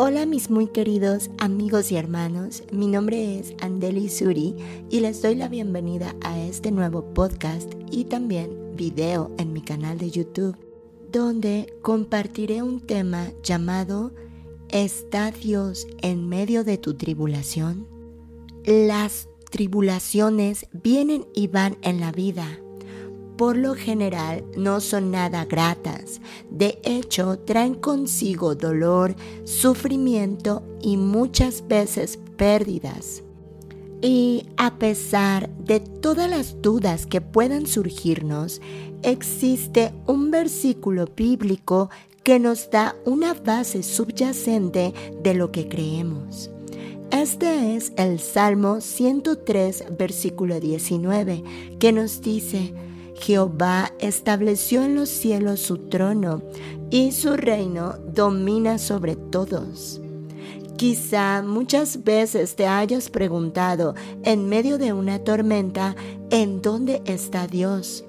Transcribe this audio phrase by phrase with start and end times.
[0.00, 4.54] Hola mis muy queridos amigos y hermanos, mi nombre es Andeli Suri
[4.88, 9.98] y les doy la bienvenida a este nuevo podcast y también video en mi canal
[9.98, 10.56] de YouTube,
[11.10, 14.12] donde compartiré un tema llamado
[14.68, 17.88] ¿Está Dios en medio de tu tribulación?
[18.64, 22.60] Las tribulaciones vienen y van en la vida.
[23.38, 26.20] Por lo general no son nada gratas.
[26.50, 29.14] De hecho, traen consigo dolor,
[29.44, 33.22] sufrimiento y muchas veces pérdidas.
[34.02, 38.60] Y a pesar de todas las dudas que puedan surgirnos,
[39.02, 41.90] existe un versículo bíblico
[42.24, 44.92] que nos da una base subyacente
[45.22, 46.50] de lo que creemos.
[47.12, 51.42] Este es el Salmo 103, versículo 19,
[51.78, 52.74] que nos dice,
[53.20, 56.42] Jehová estableció en los cielos su trono
[56.90, 60.00] y su reino domina sobre todos.
[60.76, 65.96] Quizá muchas veces te hayas preguntado en medio de una tormenta,
[66.30, 68.04] ¿en dónde está Dios?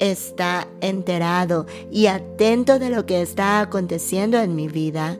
[0.00, 5.18] está enterado y atento de lo que está aconteciendo en mi vida.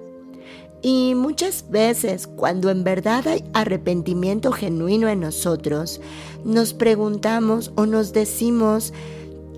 [0.81, 6.01] Y muchas veces cuando en verdad hay arrepentimiento genuino en nosotros,
[6.45, 8.93] nos preguntamos o nos decimos,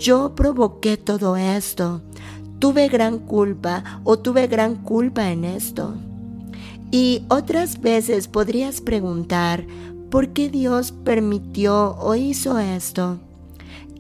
[0.01, 2.01] yo provoqué todo esto,
[2.59, 5.95] tuve gran culpa o tuve gran culpa en esto.
[6.91, 9.67] Y otras veces podrías preguntar,
[10.11, 13.21] ¿por qué Dios permitió o hizo esto?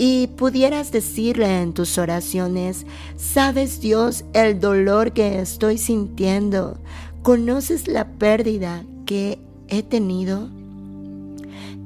[0.02, 6.78] y pudieras decirle en tus oraciones, sabes Dios el dolor que estoy sintiendo,
[7.22, 10.48] conoces la pérdida que he tenido.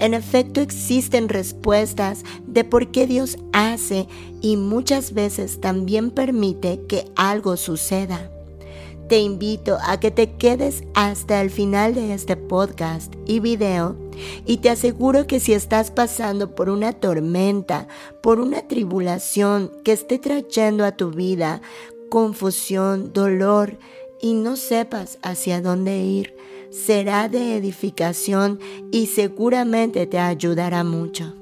[0.00, 4.06] En efecto existen respuestas de por qué Dios hace
[4.40, 8.30] y muchas veces también permite que algo suceda.
[9.08, 13.96] Te invito a que te quedes hasta el final de este podcast y video
[14.46, 17.86] y te aseguro que si estás pasando por una tormenta,
[18.22, 21.60] por una tribulación que esté trayendo a tu vida
[22.08, 23.76] confusión, dolor
[24.22, 26.36] y no sepas hacia dónde ir,
[26.74, 28.58] será de edificación
[28.90, 31.32] y seguramente te ayudará mucho.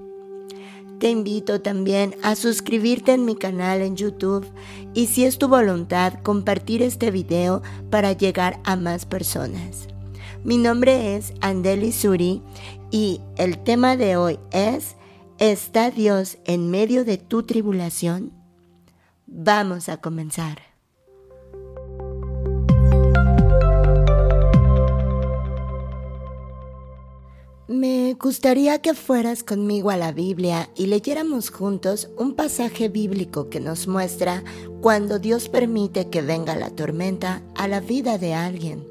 [0.98, 4.47] Te invito también a suscribirte en mi canal en YouTube
[4.94, 9.88] y si es tu voluntad compartir este video para llegar a más personas.
[10.44, 12.43] Mi nombre es Andeli Suri
[12.91, 14.97] y el tema de hoy es
[15.38, 18.32] ¿Está Dios en medio de tu tribulación?
[19.26, 20.72] Vamos a comenzar.
[27.69, 33.61] Me gustaría que fueras conmigo a la Biblia y leyéramos juntos un pasaje bíblico que
[33.61, 34.43] nos muestra
[34.81, 38.84] cuando Dios permite que venga la tormenta a la vida de alguien.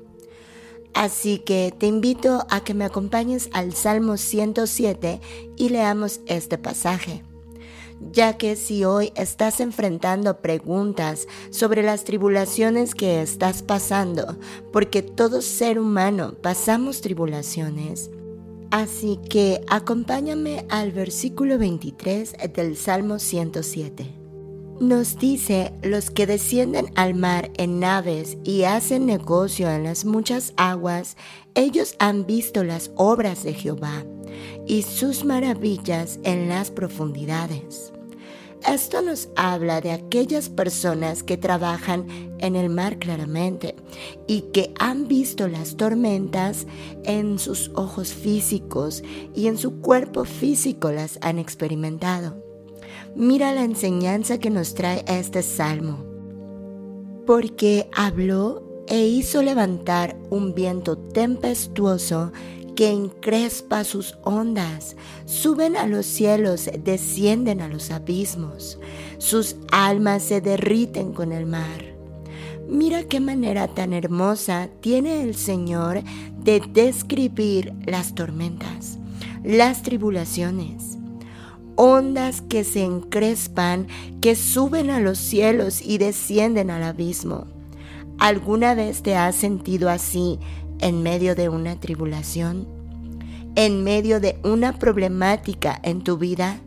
[0.93, 5.19] Así que te invito a que me acompañes al Salmo 107
[5.57, 7.23] y leamos este pasaje
[8.11, 14.37] ya que si hoy estás enfrentando preguntas sobre las tribulaciones que estás pasando,
[14.71, 18.09] porque todo ser humano pasamos tribulaciones,
[18.71, 24.05] Así que acompáñame al versículo 23 del Salmo 107.
[24.79, 30.53] Nos dice, los que descienden al mar en naves y hacen negocio en las muchas
[30.55, 31.17] aguas,
[31.53, 34.05] ellos han visto las obras de Jehová
[34.65, 37.91] y sus maravillas en las profundidades.
[38.67, 42.05] Esto nos habla de aquellas personas que trabajan
[42.37, 43.75] en el mar claramente
[44.27, 46.67] y que han visto las tormentas
[47.03, 52.43] en sus ojos físicos y en su cuerpo físico las han experimentado.
[53.15, 56.05] Mira la enseñanza que nos trae este salmo.
[57.25, 62.31] Porque habló e hizo levantar un viento tempestuoso
[62.81, 68.79] que encrespa sus ondas, suben a los cielos, descienden a los abismos,
[69.19, 71.95] sus almas se derriten con el mar.
[72.67, 76.01] Mira qué manera tan hermosa tiene el Señor
[76.43, 78.97] de describir las tormentas,
[79.43, 80.97] las tribulaciones,
[81.75, 83.85] ondas que se encrespan,
[84.21, 87.45] que suben a los cielos y descienden al abismo.
[88.17, 90.39] ¿Alguna vez te has sentido así
[90.81, 92.67] en medio de una tribulación,
[93.55, 96.59] en medio de una problemática en tu vida,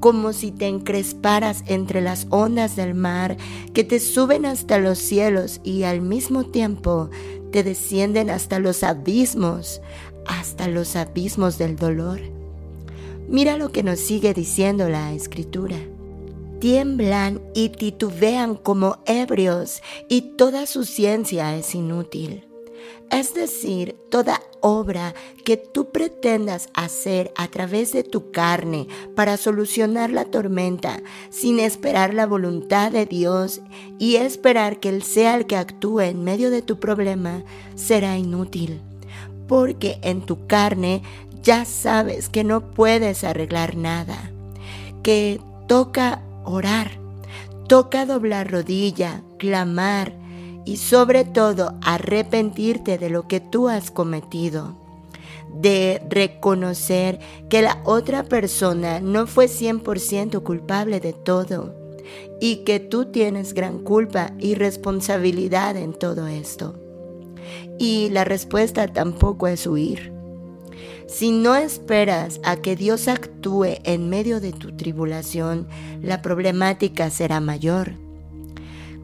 [0.00, 3.36] como si te encresparas entre las ondas del mar
[3.72, 7.10] que te suben hasta los cielos y al mismo tiempo
[7.50, 9.80] te descienden hasta los abismos,
[10.26, 12.20] hasta los abismos del dolor.
[13.28, 15.76] Mira lo que nos sigue diciendo la escritura.
[16.60, 22.44] Tiemblan y titubean como ebrios y toda su ciencia es inútil
[23.10, 25.14] Es decir, toda obra
[25.44, 32.12] que tú pretendas hacer a través de tu carne para solucionar la tormenta sin esperar
[32.14, 33.60] la voluntad de Dios
[34.00, 37.44] y esperar que Él sea el que actúe en medio de tu problema,
[37.76, 38.82] será inútil.
[39.46, 41.02] Porque en tu carne
[41.44, 44.32] ya sabes que no puedes arreglar nada,
[45.04, 46.90] que toca orar,
[47.68, 50.12] toca doblar rodilla, clamar,
[50.66, 54.76] y sobre todo arrepentirte de lo que tú has cometido,
[55.54, 61.74] de reconocer que la otra persona no fue 100% culpable de todo
[62.40, 66.74] y que tú tienes gran culpa y responsabilidad en todo esto.
[67.78, 70.12] Y la respuesta tampoco es huir.
[71.06, 75.68] Si no esperas a que Dios actúe en medio de tu tribulación,
[76.02, 78.05] la problemática será mayor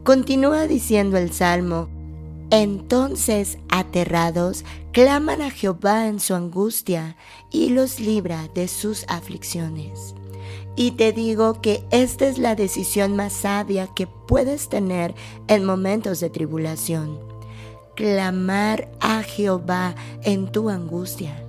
[0.03, 1.87] Continúa diciendo el Salmo,
[2.49, 7.15] entonces aterrados claman a Jehová en su angustia
[7.51, 10.13] y los libra de sus aflicciones.
[10.75, 15.15] Y te digo que esta es la decisión más sabia que puedes tener
[15.47, 17.17] en momentos de tribulación.
[17.95, 21.41] Clamar a Jehová en tu angustia.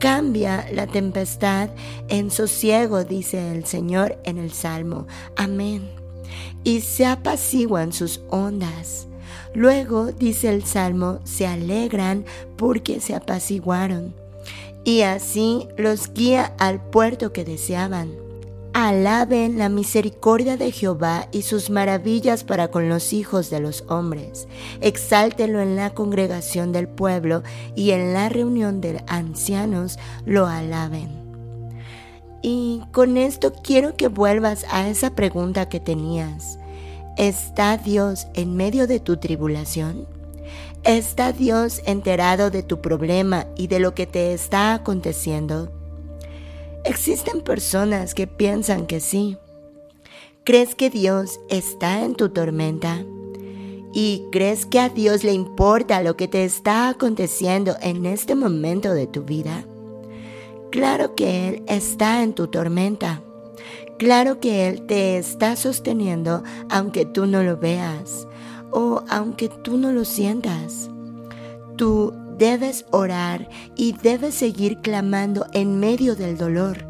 [0.00, 1.70] Cambia la tempestad
[2.08, 5.06] en sosiego, dice el Señor en el Salmo.
[5.36, 6.03] Amén
[6.64, 9.06] y se apaciguan sus ondas.
[9.54, 12.24] Luego, dice el Salmo, se alegran
[12.56, 14.14] porque se apaciguaron.
[14.84, 18.12] Y así los guía al puerto que deseaban.
[18.74, 24.48] Alaben la misericordia de Jehová y sus maravillas para con los hijos de los hombres.
[24.80, 27.44] Exáltenlo en la congregación del pueblo
[27.76, 29.96] y en la reunión de ancianos
[30.26, 31.23] lo alaben.
[32.46, 36.58] Y con esto quiero que vuelvas a esa pregunta que tenías.
[37.16, 40.06] ¿Está Dios en medio de tu tribulación?
[40.82, 45.72] ¿Está Dios enterado de tu problema y de lo que te está aconteciendo?
[46.84, 49.38] Existen personas que piensan que sí.
[50.44, 53.06] ¿Crees que Dios está en tu tormenta?
[53.94, 58.92] ¿Y crees que a Dios le importa lo que te está aconteciendo en este momento
[58.92, 59.64] de tu vida?
[60.74, 63.22] Claro que Él está en tu tormenta.
[63.96, 68.26] Claro que Él te está sosteniendo aunque tú no lo veas
[68.72, 70.90] o aunque tú no lo sientas.
[71.76, 76.84] Tú debes orar y debes seguir clamando en medio del dolor,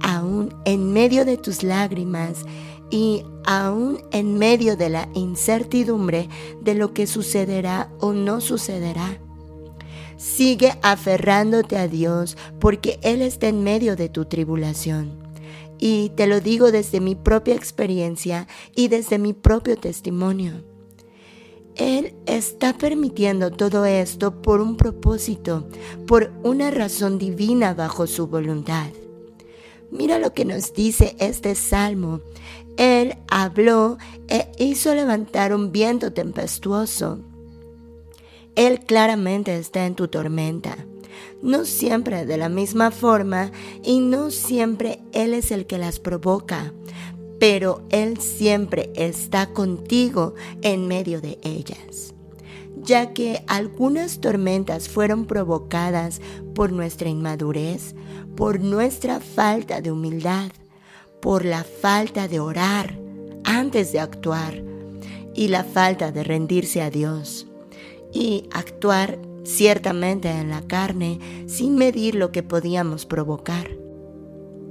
[0.00, 2.44] aún en medio de tus lágrimas
[2.88, 6.28] y aún en medio de la incertidumbre
[6.62, 9.23] de lo que sucederá o no sucederá.
[10.16, 15.24] Sigue aferrándote a Dios porque Él está en medio de tu tribulación.
[15.78, 20.64] Y te lo digo desde mi propia experiencia y desde mi propio testimonio.
[21.76, 25.68] Él está permitiendo todo esto por un propósito,
[26.06, 28.86] por una razón divina bajo su voluntad.
[29.90, 32.20] Mira lo que nos dice este salmo.
[32.76, 37.20] Él habló e hizo levantar un viento tempestuoso
[38.56, 40.76] él claramente está en tu tormenta.
[41.42, 43.50] No siempre de la misma forma
[43.82, 46.72] y no siempre Él es el que las provoca,
[47.38, 52.14] pero Él siempre está contigo en medio de ellas.
[52.82, 56.20] Ya que algunas tormentas fueron provocadas
[56.54, 57.94] por nuestra inmadurez,
[58.36, 60.50] por nuestra falta de humildad,
[61.20, 62.98] por la falta de orar
[63.44, 64.62] antes de actuar
[65.34, 67.46] y la falta de rendirse a Dios
[68.14, 73.68] y actuar ciertamente en la carne sin medir lo que podíamos provocar.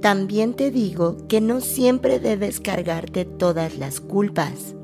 [0.00, 4.74] También te digo que no siempre debes cargarte todas las culpas.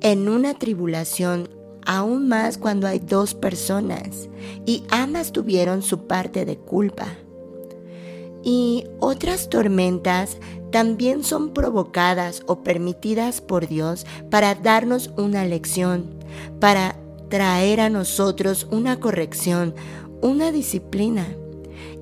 [0.00, 1.48] En una tribulación,
[1.84, 4.28] aún más cuando hay dos personas
[4.64, 7.06] y ambas tuvieron su parte de culpa.
[8.44, 10.38] Y otras tormentas
[10.70, 16.06] también son provocadas o permitidas por Dios para darnos una lección,
[16.58, 16.96] para
[17.32, 19.74] traer a nosotros una corrección,
[20.20, 21.26] una disciplina.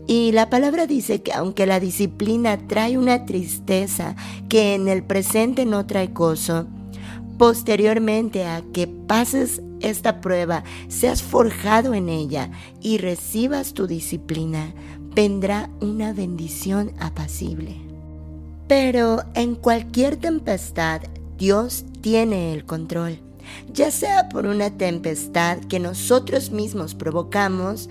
[0.09, 4.17] Y la palabra dice que aunque la disciplina trae una tristeza
[4.49, 6.67] que en el presente no trae gozo,
[7.39, 14.75] posteriormente a que pases esta prueba, seas forjado en ella y recibas tu disciplina,
[15.15, 17.77] vendrá una bendición apacible.
[18.67, 21.03] Pero en cualquier tempestad,
[21.39, 23.30] Dios tiene el control
[23.73, 27.89] ya sea por una tempestad que nosotros mismos provocamos,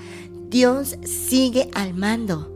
[0.50, 2.52] Dios sigue al mando.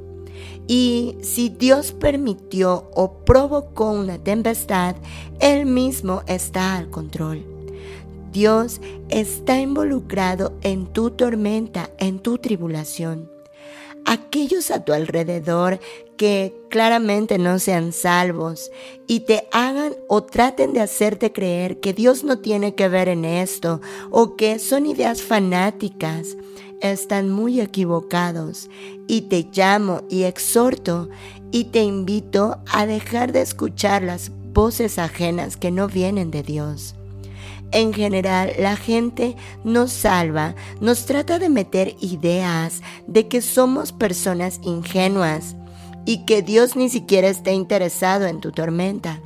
[0.67, 4.95] Y si Dios permitió o provocó una tempestad,
[5.39, 7.45] Él mismo está al control.
[8.31, 13.32] Dios está involucrado en tu tormenta, en tu tribulación.
[14.05, 15.79] Aquellos a tu alrededor
[16.17, 18.71] que claramente no sean salvos
[19.07, 23.25] y te hagan o traten de hacerte creer que Dios no tiene que ver en
[23.25, 23.81] esto
[24.11, 26.37] o que son ideas fanáticas,
[26.81, 28.69] están muy equivocados
[29.07, 31.09] y te llamo y exhorto
[31.51, 36.95] y te invito a dejar de escuchar las voces ajenas que no vienen de Dios.
[37.73, 44.59] En general, la gente nos salva, nos trata de meter ideas de que somos personas
[44.61, 45.55] ingenuas
[46.05, 49.19] y que Dios ni siquiera está interesado en tu tormenta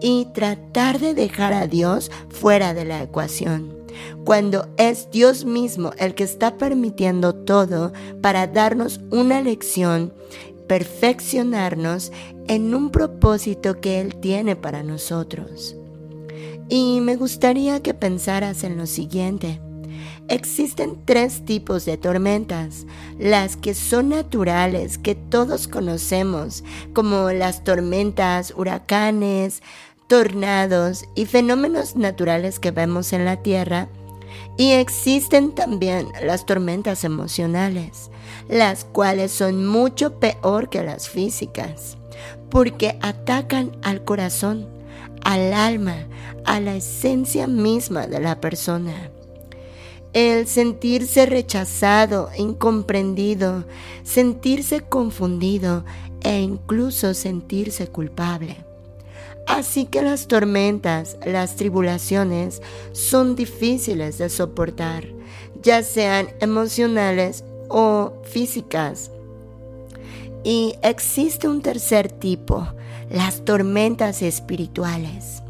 [0.00, 3.76] y tratar de dejar a Dios fuera de la ecuación,
[4.24, 10.14] cuando es Dios mismo el que está permitiendo todo para darnos una lección,
[10.66, 12.10] perfeccionarnos
[12.48, 15.76] en un propósito que Él tiene para nosotros.
[16.74, 19.60] Y me gustaría que pensaras en lo siguiente.
[20.28, 22.86] Existen tres tipos de tormentas,
[23.18, 26.64] las que son naturales, que todos conocemos,
[26.94, 29.62] como las tormentas, huracanes,
[30.06, 33.90] tornados y fenómenos naturales que vemos en la Tierra.
[34.56, 38.10] Y existen también las tormentas emocionales,
[38.48, 41.98] las cuales son mucho peor que las físicas,
[42.48, 44.80] porque atacan al corazón,
[45.24, 46.06] al alma,
[46.44, 49.10] a la esencia misma de la persona.
[50.12, 53.64] El sentirse rechazado, incomprendido,
[54.02, 55.84] sentirse confundido
[56.22, 58.56] e incluso sentirse culpable.
[59.46, 62.62] Así que las tormentas, las tribulaciones
[62.92, 65.06] son difíciles de soportar,
[65.62, 69.10] ya sean emocionales o físicas.
[70.44, 72.66] Y existe un tercer tipo,
[73.12, 75.42] las tormentas espirituales.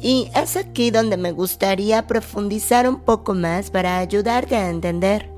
[0.00, 5.30] Y es aquí donde me gustaría profundizar un poco más para ayudarte a entender.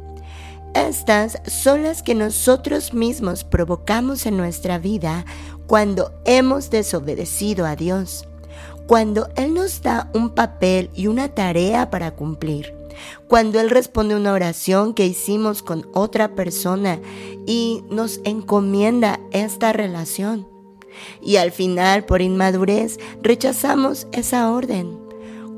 [0.74, 5.24] Estas son las que nosotros mismos provocamos en nuestra vida
[5.66, 8.28] cuando hemos desobedecido a Dios,
[8.86, 12.74] cuando Él nos da un papel y una tarea para cumplir,
[13.28, 17.00] cuando Él responde una oración que hicimos con otra persona
[17.46, 20.59] y nos encomienda esta relación
[21.22, 24.98] y al final, por inmadurez, rechazamos esa orden,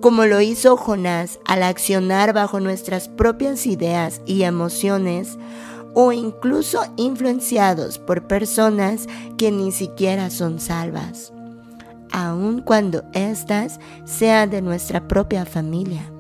[0.00, 5.38] como lo hizo Jonás al accionar bajo nuestras propias ideas y emociones,
[5.94, 9.06] o incluso influenciados por personas
[9.36, 11.32] que ni siquiera son salvas,
[12.10, 16.10] aun cuando éstas sean de nuestra propia familia.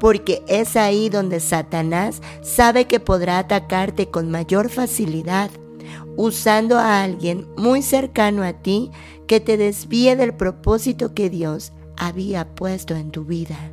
[0.00, 5.50] Porque es ahí donde Satanás sabe que podrá atacarte con mayor facilidad
[6.16, 8.90] usando a alguien muy cercano a ti
[9.26, 13.72] que te desvíe del propósito que Dios había puesto en tu vida.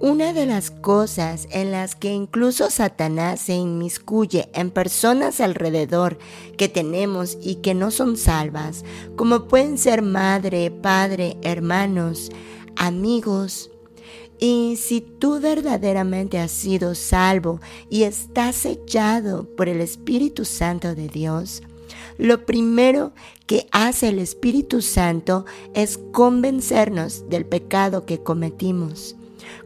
[0.00, 6.18] Una de las cosas en las que incluso Satanás se inmiscuye en personas alrededor
[6.58, 8.84] que tenemos y que no son salvas,
[9.14, 12.32] como pueden ser madre, padre, hermanos,
[12.74, 13.70] amigos,
[14.44, 21.06] y si tú verdaderamente has sido salvo y estás sellado por el Espíritu Santo de
[21.06, 21.62] Dios,
[22.18, 23.12] lo primero
[23.46, 25.44] que hace el Espíritu Santo
[25.74, 29.14] es convencernos del pecado que cometimos,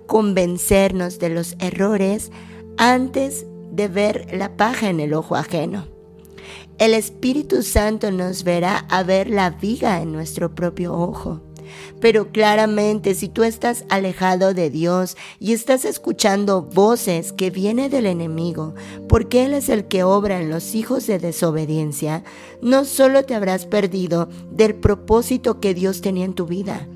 [0.06, 2.30] convencernos de los errores
[2.76, 5.86] antes de ver la paja en el ojo ajeno.
[6.76, 11.40] El Espíritu Santo nos verá a ver la viga en nuestro propio ojo
[12.00, 18.06] pero claramente si tú estás alejado de Dios y estás escuchando voces que vienen del
[18.06, 18.74] enemigo,
[19.08, 22.24] porque Él es el que obra en los hijos de desobediencia,
[22.60, 26.86] no solo te habrás perdido del propósito que Dios tenía en tu vida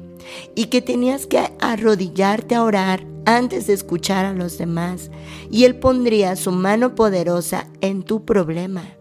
[0.54, 5.11] y que tenías que arrodillarte a orar antes de escuchar a los demás,
[5.50, 9.00] y Él pondría su mano poderosa en tu problema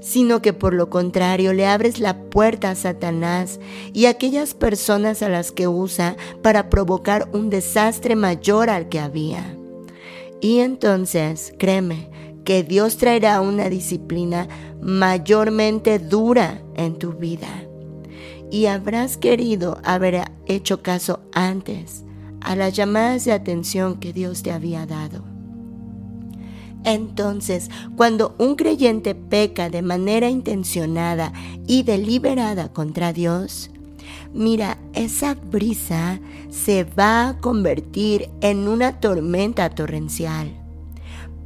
[0.00, 3.60] sino que por lo contrario le abres la puerta a Satanás
[3.92, 9.00] y a aquellas personas a las que usa para provocar un desastre mayor al que
[9.00, 9.56] había.
[10.40, 12.10] Y entonces, créeme,
[12.44, 14.48] que Dios traerá una disciplina
[14.80, 17.48] mayormente dura en tu vida.
[18.50, 22.04] Y habrás querido haber hecho caso antes
[22.40, 25.37] a las llamadas de atención que Dios te había dado.
[26.84, 31.32] Entonces, cuando un creyente peca de manera intencionada
[31.66, 33.70] y deliberada contra Dios,
[34.32, 36.20] mira, esa brisa
[36.50, 40.52] se va a convertir en una tormenta torrencial,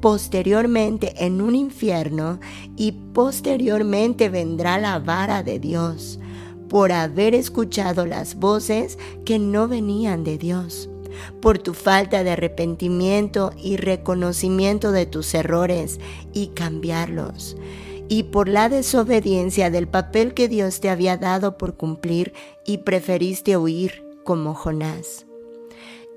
[0.00, 2.38] posteriormente en un infierno
[2.76, 6.18] y posteriormente vendrá la vara de Dios
[6.68, 10.88] por haber escuchado las voces que no venían de Dios
[11.40, 16.00] por tu falta de arrepentimiento y reconocimiento de tus errores
[16.32, 17.56] y cambiarlos,
[18.08, 22.32] y por la desobediencia del papel que Dios te había dado por cumplir
[22.66, 25.26] y preferiste huir como Jonás.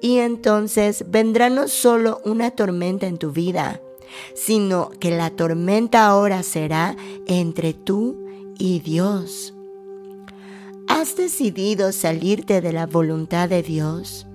[0.01, 3.81] Y entonces vendrá no solo una tormenta en tu vida,
[4.33, 8.25] sino que la tormenta ahora será entre tú
[8.57, 9.53] y Dios.
[10.87, 14.27] ¿Has decidido salirte de la voluntad de Dios?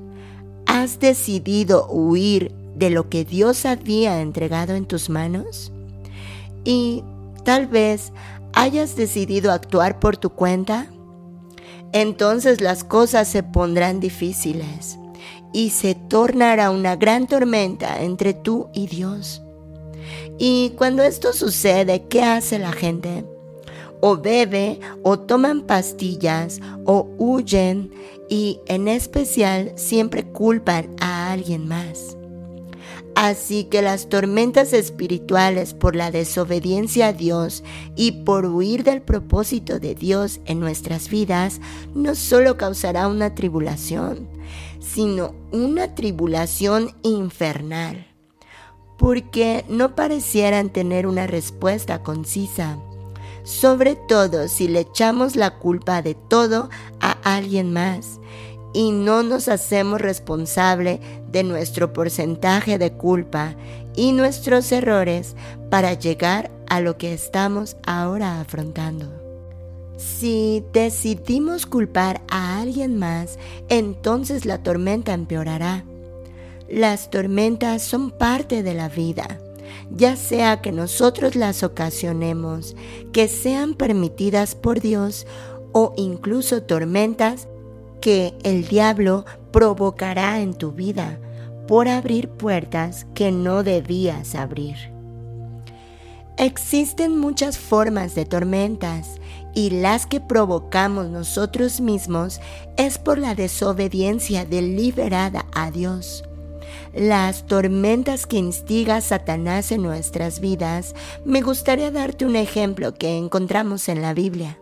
[0.72, 5.72] ¿Has decidido huir de lo que Dios había entregado en tus manos?
[6.64, 7.02] Y
[7.42, 8.12] tal vez
[8.52, 10.86] hayas decidido actuar por tu cuenta.
[11.92, 14.96] Entonces las cosas se pondrán difíciles
[15.52, 19.42] y se tornará una gran tormenta entre tú y Dios.
[20.38, 23.24] Y cuando esto sucede, ¿qué hace la gente?
[24.00, 27.90] O bebe, o toman pastillas, o huyen,
[28.30, 32.16] y en especial siempre culpan a alguien más.
[33.16, 37.64] Así que las tormentas espirituales por la desobediencia a Dios
[37.96, 41.60] y por huir del propósito de Dios en nuestras vidas
[41.92, 44.28] no solo causará una tribulación,
[44.78, 48.06] sino una tribulación infernal,
[48.96, 52.78] porque no parecieran tener una respuesta concisa,
[53.42, 56.70] sobre todo si le echamos la culpa de todo
[57.00, 58.19] a alguien más
[58.72, 61.00] y no nos hacemos responsable
[61.30, 63.56] de nuestro porcentaje de culpa
[63.96, 65.34] y nuestros errores
[65.70, 69.06] para llegar a lo que estamos ahora afrontando.
[69.96, 75.84] Si decidimos culpar a alguien más, entonces la tormenta empeorará.
[76.68, 79.40] Las tormentas son parte de la vida,
[79.94, 82.76] ya sea que nosotros las ocasionemos,
[83.12, 85.26] que sean permitidas por Dios
[85.72, 87.48] o incluso tormentas
[88.00, 91.18] que el diablo provocará en tu vida
[91.68, 94.76] por abrir puertas que no debías abrir.
[96.36, 99.20] Existen muchas formas de tormentas
[99.54, 102.40] y las que provocamos nosotros mismos
[102.76, 106.24] es por la desobediencia deliberada a Dios.
[106.94, 113.88] Las tormentas que instiga Satanás en nuestras vidas, me gustaría darte un ejemplo que encontramos
[113.88, 114.59] en la Biblia.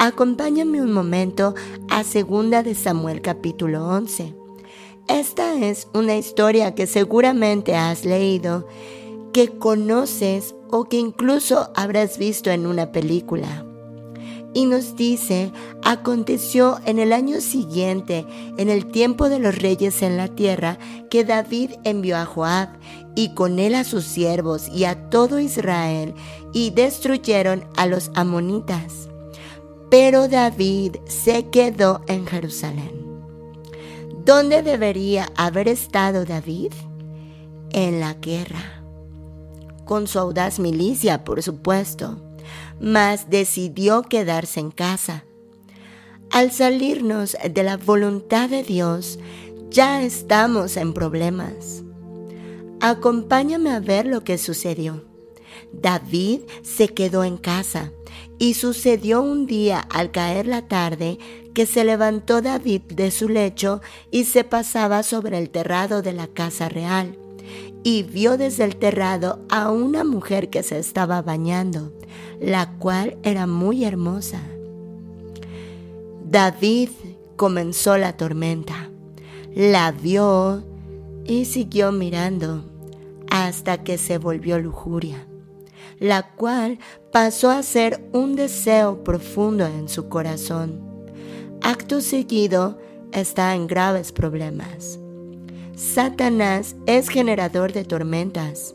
[0.00, 1.56] Acompáñame un momento
[1.88, 4.32] a Segunda de Samuel capítulo 11.
[5.08, 8.68] Esta es una historia que seguramente has leído,
[9.32, 13.66] que conoces o que incluso habrás visto en una película.
[14.54, 15.50] Y nos dice,
[15.82, 18.24] aconteció en el año siguiente,
[18.56, 20.78] en el tiempo de los reyes en la tierra,
[21.10, 22.68] que David envió a Joab
[23.16, 26.14] y con él a sus siervos y a todo Israel,
[26.52, 29.08] y destruyeron a los amonitas
[29.90, 32.92] pero David se quedó en Jerusalén.
[34.24, 36.72] ¿Dónde debería haber estado David?
[37.70, 38.82] En la guerra.
[39.86, 42.20] Con su audaz milicia, por supuesto,
[42.78, 45.24] mas decidió quedarse en casa.
[46.30, 49.18] Al salirnos de la voluntad de Dios,
[49.70, 51.82] ya estamos en problemas.
[52.80, 55.04] Acompáñame a ver lo que sucedió.
[55.72, 57.92] David se quedó en casa
[58.38, 61.18] y sucedió un día al caer la tarde
[61.54, 66.28] que se levantó David de su lecho y se pasaba sobre el terrado de la
[66.28, 67.18] casa real,
[67.82, 71.92] y vio desde el terrado a una mujer que se estaba bañando,
[72.40, 74.40] la cual era muy hermosa.
[76.24, 76.90] David
[77.36, 78.90] comenzó la tormenta,
[79.54, 80.62] la vio
[81.24, 82.64] y siguió mirando
[83.30, 85.26] hasta que se volvió lujuria
[85.98, 86.78] la cual
[87.12, 90.80] pasó a ser un deseo profundo en su corazón.
[91.62, 92.78] Acto seguido,
[93.12, 94.98] está en graves problemas.
[95.74, 98.74] Satanás es generador de tormentas.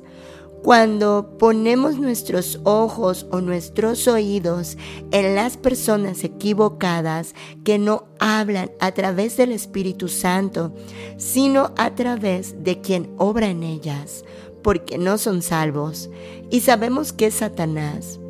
[0.64, 4.78] Cuando ponemos nuestros ojos o nuestros oídos
[5.12, 10.74] en las personas equivocadas que no hablan a través del Espíritu Santo,
[11.18, 14.24] sino a través de quien obra en ellas,
[14.64, 16.10] porque no son salvos
[16.50, 18.22] y sabemos que es Satanás,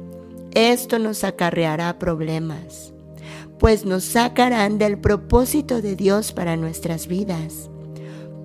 [0.56, 2.94] esto nos acarreará problemas,
[3.60, 7.70] pues nos sacarán del propósito de Dios para nuestras vidas.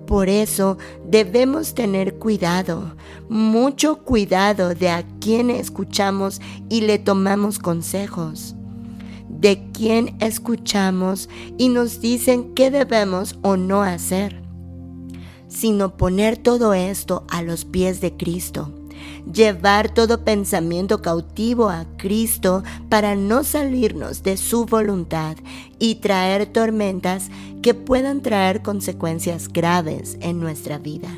[0.07, 2.95] Por eso debemos tener cuidado,
[3.29, 8.55] mucho cuidado de a quién escuchamos y le tomamos consejos.
[9.29, 14.39] De quién escuchamos y nos dicen qué debemos o no hacer
[15.49, 18.78] sino poner todo esto a los pies de Cristo
[19.31, 25.37] llevar todo pensamiento cautivo a Cristo para no salirnos de su voluntad
[25.77, 27.29] y traer tormentas
[27.61, 31.09] que puedan traer consecuencias graves en nuestra vida.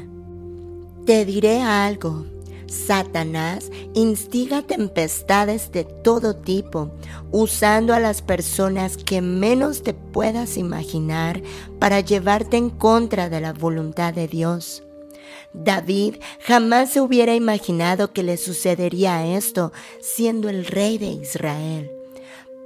[1.05, 2.25] Te diré algo.
[2.67, 6.89] Satanás instiga tempestades de todo tipo,
[7.29, 11.41] usando a las personas que menos te puedas imaginar
[11.79, 14.83] para llevarte en contra de la voluntad de Dios.
[15.53, 21.91] David jamás se hubiera imaginado que le sucedería esto siendo el rey de Israel.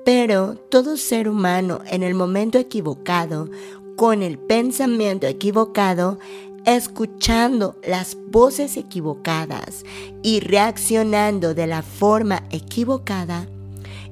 [0.04, 3.50] Pero todo ser humano en el momento equivocado,
[3.96, 6.20] con el pensamiento equivocado,
[6.66, 9.84] escuchando las voces equivocadas
[10.22, 13.48] y reaccionando de la forma equivocada,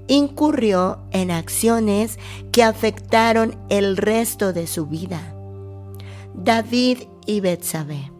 [0.07, 2.17] incurrió en acciones
[2.51, 5.33] que afectaron el resto de su vida.
[6.33, 8.12] David y Betsabé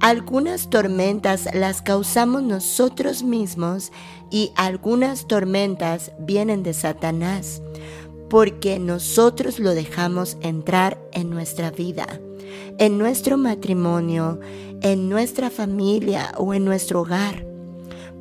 [0.00, 3.92] algunas tormentas las causamos nosotros mismos
[4.30, 7.62] y algunas tormentas vienen de Satanás
[8.28, 12.20] porque nosotros lo dejamos entrar en nuestra vida,
[12.78, 14.40] en nuestro matrimonio,
[14.82, 17.46] en nuestra familia o en nuestro hogar,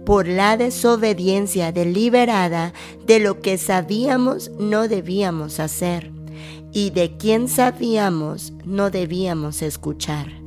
[0.05, 2.73] por la desobediencia deliberada
[3.05, 6.11] de lo que sabíamos no debíamos hacer
[6.71, 10.44] y de quien sabíamos no debíamos escuchar.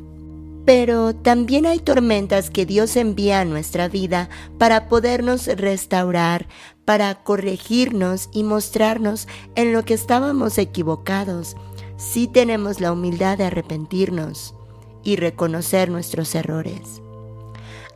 [0.68, 4.28] Pero también hay tormentas que Dios envía a nuestra vida
[4.58, 6.46] para podernos restaurar,
[6.84, 11.56] para corregirnos y mostrarnos en lo que estábamos equivocados,
[11.96, 14.54] si tenemos la humildad de arrepentirnos
[15.02, 17.00] y reconocer nuestros errores.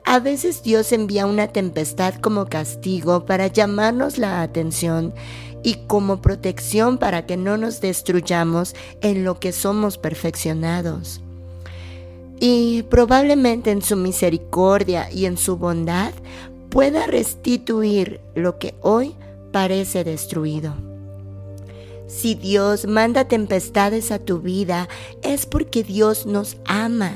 [0.07, 5.13] A veces Dios envía una tempestad como castigo para llamarnos la atención
[5.63, 11.22] y como protección para que no nos destruyamos en lo que somos perfeccionados
[12.45, 16.13] y probablemente en su misericordia y en su bondad
[16.71, 19.15] pueda restituir lo que hoy
[19.53, 20.75] parece destruido.
[22.09, 24.89] Si Dios manda tempestades a tu vida
[25.23, 27.13] es porque Dios nos ama.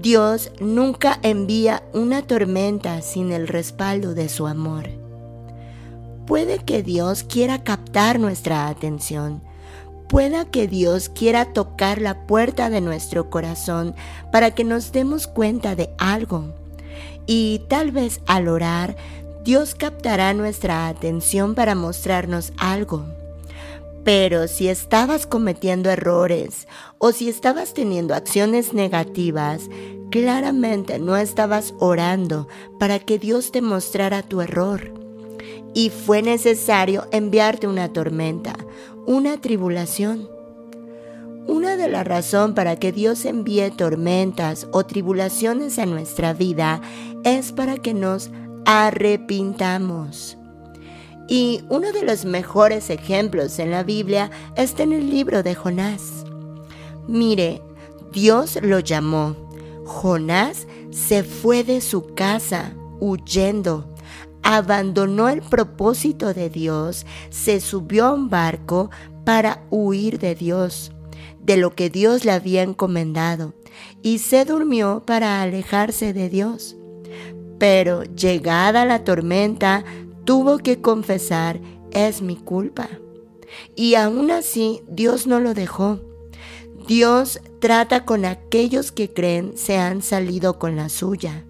[0.00, 4.88] Dios nunca envía una tormenta sin el respaldo de su amor.
[6.26, 9.42] Puede que Dios quiera captar nuestra atención,
[10.12, 13.94] pueda que Dios quiera tocar la puerta de nuestro corazón
[14.30, 16.52] para que nos demos cuenta de algo.
[17.26, 18.94] Y tal vez al orar,
[19.42, 23.06] Dios captará nuestra atención para mostrarnos algo.
[24.04, 29.62] Pero si estabas cometiendo errores o si estabas teniendo acciones negativas,
[30.10, 32.48] claramente no estabas orando
[32.78, 34.92] para que Dios te mostrara tu error.
[35.74, 38.54] Y fue necesario enviarte una tormenta,
[39.06, 40.28] una tribulación.
[41.46, 46.80] Una de las razones para que Dios envíe tormentas o tribulaciones a nuestra vida
[47.24, 48.30] es para que nos
[48.64, 50.38] arrepintamos.
[51.28, 56.24] Y uno de los mejores ejemplos en la Biblia está en el libro de Jonás.
[57.08, 57.60] Mire,
[58.12, 59.34] Dios lo llamó.
[59.84, 63.91] Jonás se fue de su casa huyendo
[64.42, 68.90] abandonó el propósito de Dios, se subió a un barco
[69.24, 70.92] para huir de Dios,
[71.40, 73.54] de lo que Dios le había encomendado,
[74.02, 76.76] y se durmió para alejarse de Dios.
[77.58, 79.84] Pero llegada la tormenta,
[80.24, 81.60] tuvo que confesar,
[81.92, 82.88] es mi culpa.
[83.76, 86.00] Y aún así, Dios no lo dejó.
[86.86, 91.44] Dios trata con aquellos que creen se han salido con la suya.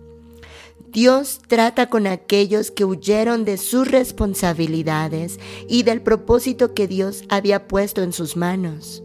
[0.93, 7.67] Dios trata con aquellos que huyeron de sus responsabilidades y del propósito que Dios había
[7.67, 9.03] puesto en sus manos.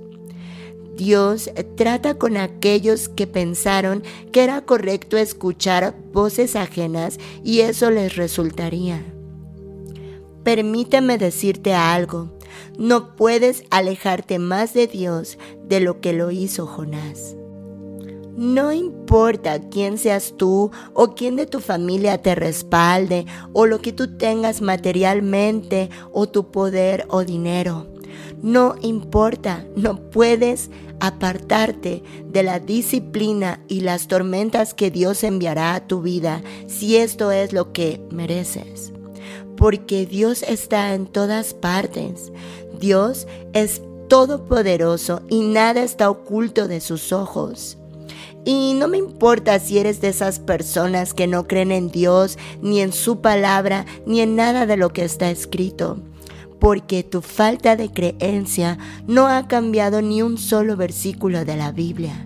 [0.98, 8.18] Dios trata con aquellos que pensaron que era correcto escuchar voces ajenas y eso les
[8.18, 9.02] resultaría.
[10.44, 12.38] Permíteme decirte algo,
[12.78, 17.37] no puedes alejarte más de Dios de lo que lo hizo Jonás.
[18.38, 23.92] No importa quién seas tú o quién de tu familia te respalde o lo que
[23.92, 27.88] tú tengas materialmente o tu poder o dinero.
[28.44, 30.70] No importa, no puedes
[31.00, 37.32] apartarte de la disciplina y las tormentas que Dios enviará a tu vida si esto
[37.32, 38.94] es lo que mereces.
[39.56, 42.32] Porque Dios está en todas partes.
[42.80, 47.80] Dios es todopoderoso y nada está oculto de sus ojos.
[48.48, 52.80] Y no me importa si eres de esas personas que no creen en Dios, ni
[52.80, 56.00] en su palabra, ni en nada de lo que está escrito,
[56.58, 62.26] porque tu falta de creencia no ha cambiado ni un solo versículo de la Biblia.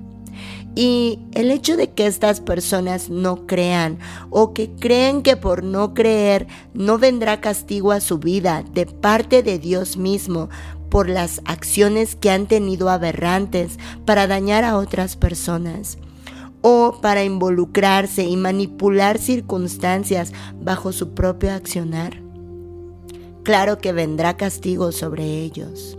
[0.76, 3.98] Y el hecho de que estas personas no crean
[4.30, 9.42] o que creen que por no creer no vendrá castigo a su vida de parte
[9.42, 10.50] de Dios mismo
[10.92, 15.98] por las acciones que han tenido aberrantes para dañar a otras personas
[16.62, 22.22] o para involucrarse y manipular circunstancias bajo su propio accionar.
[23.44, 25.98] Claro que vendrá castigo sobre ellos.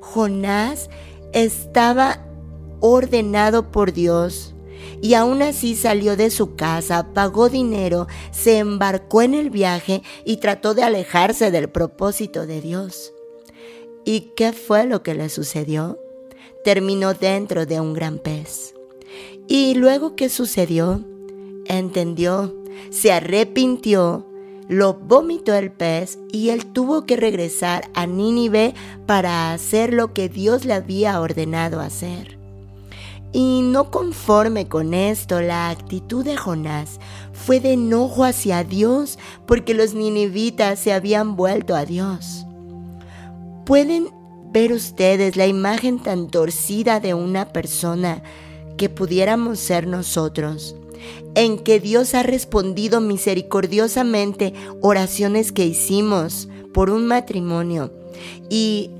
[0.00, 0.88] Jonás
[1.32, 2.26] estaba
[2.80, 4.54] ordenado por Dios
[5.00, 10.38] y aún así salió de su casa, pagó dinero, se embarcó en el viaje y
[10.38, 13.12] trató de alejarse del propósito de Dios.
[14.04, 15.98] ¿Y qué fue lo que le sucedió?
[16.64, 18.74] Terminó dentro de un gran pez.
[19.48, 21.04] ¿Y luego qué sucedió?
[21.66, 22.54] Entendió,
[22.90, 24.26] se arrepintió,
[24.68, 28.74] lo vomitó el pez y él tuvo que regresar a Nínive
[29.06, 32.38] para hacer lo que Dios le había ordenado hacer.
[33.32, 37.00] Y no conforme con esto, la actitud de Jonás
[37.32, 42.46] fue de enojo hacia Dios porque los ninivitas se habían vuelto a Dios.
[43.64, 44.08] ¿Pueden
[44.52, 48.22] ver ustedes la imagen tan torcida de una persona
[48.82, 50.74] que pudiéramos ser nosotros?
[51.36, 57.92] en que Dios ha respondido misericordiosamente oraciones que hicimos por un matrimonio
[58.50, 58.90] y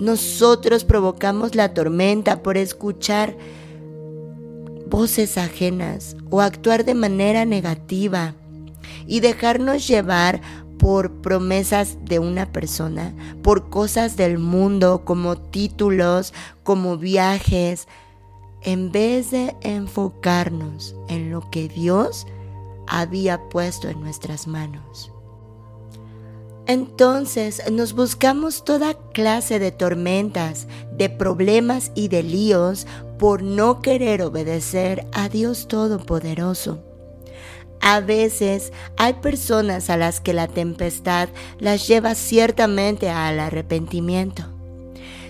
[0.00, 3.36] nosotros provocamos la tormenta por escuchar
[4.88, 8.34] voces ajenas o actuar de manera negativa
[9.06, 10.40] y dejarnos llevar
[10.78, 17.86] por promesas de una persona, por cosas del mundo como títulos, como viajes,
[18.66, 22.26] en vez de enfocarnos en lo que Dios
[22.86, 25.12] había puesto en nuestras manos.
[26.66, 32.88] Entonces nos buscamos toda clase de tormentas, de problemas y de líos
[33.20, 36.82] por no querer obedecer a Dios Todopoderoso.
[37.80, 41.28] A veces hay personas a las que la tempestad
[41.60, 44.55] las lleva ciertamente al arrepentimiento.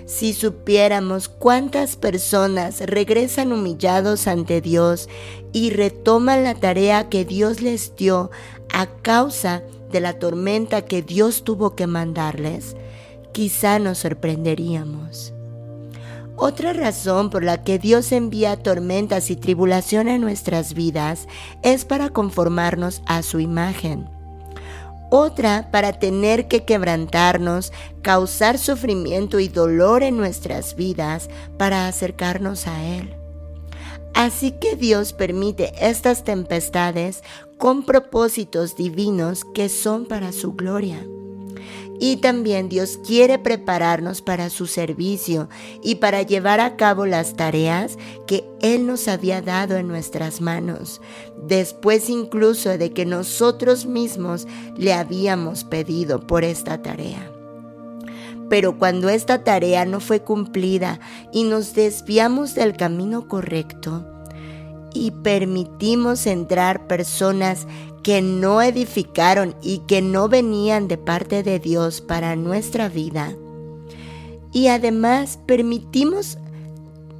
[0.06, 5.08] Si supiéramos cuántas personas regresan humillados ante Dios
[5.52, 8.30] y retoman la tarea que Dios les dio
[8.72, 12.76] a causa de la tormenta que Dios tuvo que mandarles,
[13.32, 15.34] quizá nos sorprenderíamos.
[16.36, 21.26] Otra razón por la que Dios envía tormentas y tribulación a nuestras vidas
[21.62, 24.15] es para conformarnos a su imagen.
[25.10, 32.84] Otra para tener que quebrantarnos, causar sufrimiento y dolor en nuestras vidas para acercarnos a
[32.84, 33.14] Él.
[34.14, 37.22] Así que Dios permite estas tempestades
[37.58, 41.04] con propósitos divinos que son para su gloria.
[41.98, 45.48] Y también Dios quiere prepararnos para su servicio
[45.82, 51.00] y para llevar a cabo las tareas que Él nos había dado en nuestras manos,
[51.42, 57.30] después incluso de que nosotros mismos le habíamos pedido por esta tarea.
[58.48, 61.00] Pero cuando esta tarea no fue cumplida
[61.32, 64.04] y nos desviamos del camino correcto,
[64.96, 67.66] y permitimos entrar personas
[68.06, 73.34] que no edificaron y que no venían de parte de Dios para nuestra vida.
[74.52, 76.38] Y además permitimos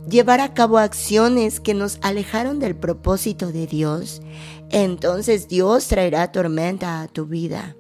[0.09, 4.23] llevar a cabo acciones que nos alejaron del propósito de Dios,
[4.71, 7.75] entonces Dios traerá tormenta a tu vida.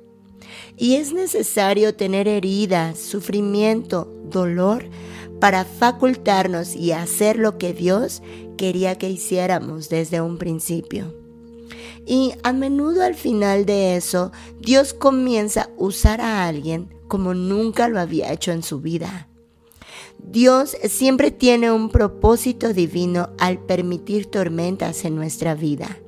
[0.76, 4.84] Y es necesario tener heridas, sufrimiento, dolor
[5.38, 8.20] para facultarnos y hacer lo que Dios
[8.56, 11.25] quería que hiciéramos desde un principio.
[12.06, 17.88] Y a menudo al final de eso, Dios comienza a usar a alguien como nunca
[17.88, 19.28] lo había hecho en su vida.
[20.18, 25.98] Dios siempre tiene un propósito divino al permitir tormentas en nuestra vida.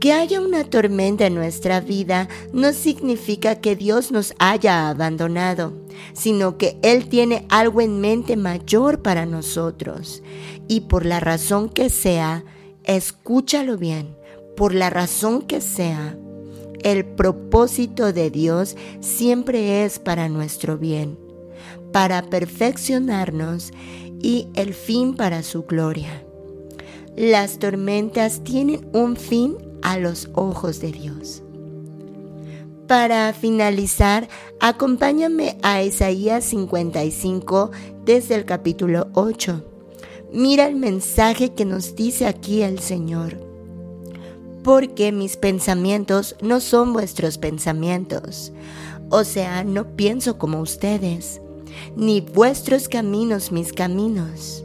[0.00, 5.72] Que haya una tormenta en nuestra vida no significa que Dios nos haya abandonado,
[6.12, 10.22] sino que Él tiene algo en mente mayor para nosotros.
[10.68, 12.44] Y por la razón que sea,
[12.82, 14.14] escúchalo bien,
[14.56, 16.16] por la razón que sea,
[16.82, 21.18] el propósito de Dios siempre es para nuestro bien,
[21.92, 23.72] para perfeccionarnos
[24.20, 26.24] y el fin para su gloria.
[27.16, 31.42] Las tormentas tienen un fin a los ojos de Dios.
[32.86, 34.28] Para finalizar,
[34.60, 37.70] acompáñame a Isaías 55
[38.04, 39.64] desde el capítulo 8.
[40.32, 43.53] Mira el mensaje que nos dice aquí el Señor
[44.64, 48.50] porque mis pensamientos no son vuestros pensamientos.
[49.10, 51.40] O sea, no pienso como ustedes,
[51.94, 54.64] ni vuestros caminos mis caminos.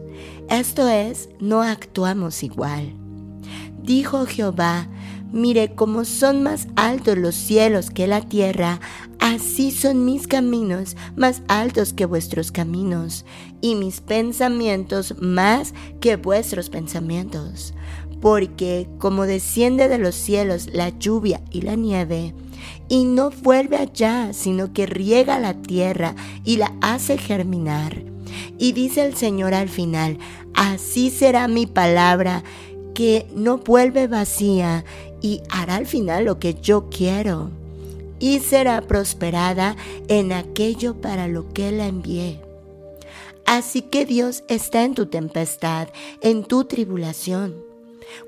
[0.50, 2.94] Esto es, no actuamos igual.
[3.84, 4.88] Dijo Jehová,
[5.34, 8.80] mire cómo son más altos los cielos que la tierra,
[9.20, 13.26] así son mis caminos más altos que vuestros caminos,
[13.62, 17.74] y mis pensamientos más que vuestros pensamientos.
[18.22, 22.34] Porque como desciende de los cielos la lluvia y la nieve,
[22.90, 28.02] y no vuelve allá, sino que riega la tierra y la hace germinar.
[28.58, 30.18] Y dice el Señor al final,
[30.56, 32.44] así será mi palabra,
[32.94, 34.84] que no vuelve vacía
[35.22, 37.52] y hará al final lo que yo quiero.
[38.20, 39.78] Y será prosperada
[40.10, 42.42] en aquello para lo que la envié.
[43.46, 45.88] Así que Dios está en tu tempestad,
[46.22, 47.69] en tu tribulación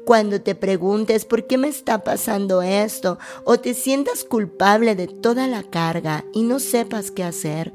[0.05, 5.47] cuando te preguntes por qué me está pasando esto o te sientas culpable de toda
[5.47, 7.73] la carga y no sepas qué hacer,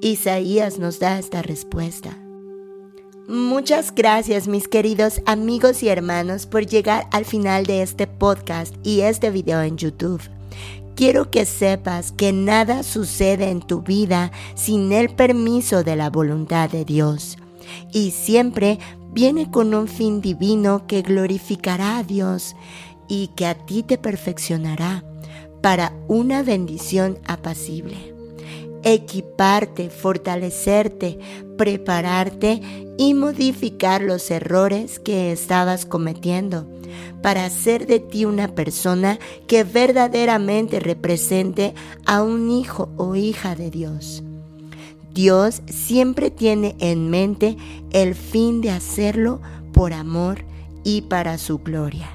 [0.00, 2.18] Isaías nos da esta respuesta.
[3.26, 9.00] Muchas gracias mis queridos amigos y hermanos por llegar al final de este podcast y
[9.00, 10.20] este video en YouTube.
[10.94, 16.68] Quiero que sepas que nada sucede en tu vida sin el permiso de la voluntad
[16.68, 17.38] de Dios.
[17.92, 18.78] Y siempre
[19.14, 22.56] viene con un fin divino que glorificará a Dios
[23.08, 25.04] y que a ti te perfeccionará
[25.62, 28.12] para una bendición apacible.
[28.82, 31.18] Equiparte, fortalecerte,
[31.56, 32.60] prepararte
[32.98, 36.68] y modificar los errores que estabas cometiendo
[37.22, 41.72] para hacer de ti una persona que verdaderamente represente
[42.04, 44.22] a un hijo o hija de Dios.
[45.14, 47.56] Dios siempre tiene en mente
[47.92, 49.40] el fin de hacerlo
[49.72, 50.44] por amor
[50.82, 52.10] y para su gloria.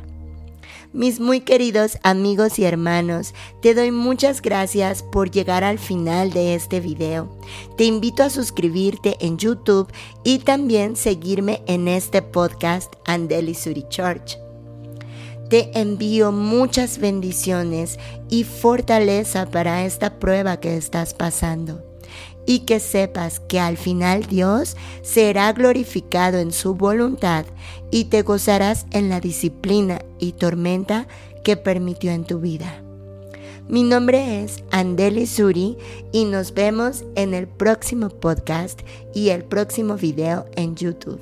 [0.91, 6.55] Mis muy queridos amigos y hermanos, te doy muchas gracias por llegar al final de
[6.55, 7.29] este video.
[7.77, 9.87] Te invito a suscribirte en YouTube
[10.25, 14.37] y también seguirme en este podcast Andeli Suri Church.
[15.49, 17.97] Te envío muchas bendiciones
[18.29, 21.88] y fortaleza para esta prueba que estás pasando
[22.49, 27.45] y que sepas que al final Dios será glorificado en su voluntad
[27.91, 31.07] y te gozarás en la disciplina y tormenta
[31.43, 32.81] que permitió en tu vida.
[33.67, 35.77] Mi nombre es Andeli Suri
[36.11, 38.79] y nos vemos en el próximo podcast
[39.13, 41.21] y el próximo video en YouTube.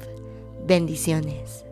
[0.66, 1.67] Bendiciones.